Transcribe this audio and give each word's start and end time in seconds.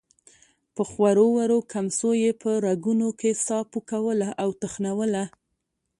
په 0.75 0.83
خورو 0.89 1.25
ورو 1.37 1.59
کمڅو 1.71 2.11
يې 2.23 2.31
په 2.41 2.49
رګونو 2.65 3.09
کې 3.19 3.31
ساه 3.45 3.63
پوکوله 3.71 4.29
او 4.41 4.49
تخنوله. 4.61 5.23